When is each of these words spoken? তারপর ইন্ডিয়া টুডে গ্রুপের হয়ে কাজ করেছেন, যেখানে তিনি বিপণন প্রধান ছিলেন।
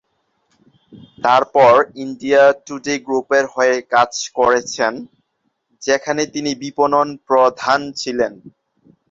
তারপর 1.23 1.71
ইন্ডিয়া 2.03 2.43
টুডে 2.65 2.95
গ্রুপের 3.07 3.45
হয়ে 3.53 3.75
কাজ 3.93 4.11
করেছেন, 4.37 4.93
যেখানে 5.81 6.23
তিনি 6.33 6.51
বিপণন 6.63 7.07
প্রধান 7.27 7.79
ছিলেন। 8.01 8.33